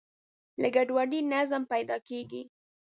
[0.61, 2.41] له ګډوډۍ نظم پیدا کېږي.